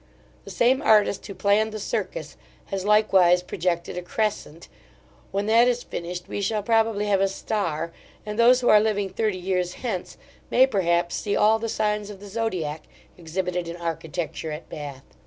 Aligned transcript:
The 0.45 0.49
same 0.49 0.81
artist 0.81 1.27
who 1.27 1.35
planned 1.35 1.71
the 1.71 1.79
Circus, 1.79 2.35
has 2.71 2.85
likewise 2.85 3.43
projected 3.43 3.99
a 3.99 4.01
Crescent; 4.01 4.67
when 5.31 5.45
that 5.45 5.67
is 5.67 5.83
finished, 5.83 6.27
we 6.27 6.41
shall 6.41 6.63
probably 6.63 7.05
have 7.05 7.21
a 7.21 7.27
Star; 7.27 7.93
and 8.25 8.39
those 8.39 8.61
who 8.61 8.69
are 8.69 8.79
living 8.79 9.11
thirty 9.11 9.37
years 9.37 9.73
hence, 9.85 10.17
may, 10.49 10.65
perhaps, 10.65 11.13
see 11.13 11.35
all 11.35 11.59
the 11.59 11.69
signs 11.69 12.09
of 12.09 12.19
the 12.19 12.29
Zodiac 12.29 12.85
exhibited 13.15 13.67
in 13.67 13.75
architecture 13.77 14.51
at 14.51 14.69
Bath. 14.69 15.03